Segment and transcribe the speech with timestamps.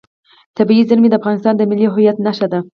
[0.57, 2.59] طبیعي زیرمې د افغانستان د ملي هویت نښه ده.